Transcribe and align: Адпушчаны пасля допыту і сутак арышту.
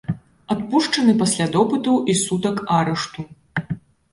Адпушчаны 0.53 1.13
пасля 1.19 1.47
допыту 1.57 1.93
і 2.15 2.15
сутак 2.23 2.65
арышту. 2.79 3.21